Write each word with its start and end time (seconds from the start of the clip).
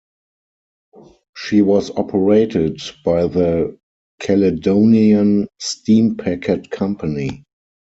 She 1.37 1.61
was 1.61 1.91
operated 1.91 2.81
by 3.05 3.27
the 3.27 3.77
Caledonian 4.19 5.47
Steam 5.59 6.17
Packet 6.17 6.71
Company. 6.71 7.43